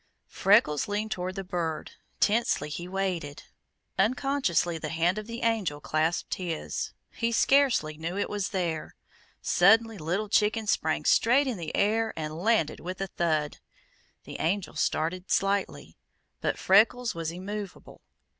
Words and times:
Freckles 0.25 0.87
leaned 0.87 1.11
toward 1.11 1.35
the 1.35 1.43
bird. 1.43 1.91
Tensely 2.19 2.69
he 2.69 2.87
waited. 2.87 3.43
Unconsciously 3.99 4.79
the 4.79 4.89
hand 4.89 5.19
of 5.19 5.27
the 5.27 5.43
Angel 5.43 5.79
clasped 5.79 6.33
his. 6.33 6.91
He 7.11 7.31
scarcely 7.31 7.97
knew 7.97 8.17
it 8.17 8.27
was 8.27 8.49
there. 8.49 8.95
Suddenly 9.43 9.99
Little 9.99 10.27
Chicken 10.27 10.65
sprang 10.65 11.05
straight 11.05 11.45
in 11.45 11.57
the 11.59 11.75
air 11.75 12.15
and 12.17 12.33
landed 12.39 12.79
with 12.79 12.99
a 12.99 13.05
thud. 13.09 13.59
The 14.23 14.39
Angel 14.39 14.75
started 14.75 15.29
slightly, 15.29 15.97
but 16.39 16.57
Freckles 16.57 17.13
was 17.13 17.29
immovable. 17.31 18.01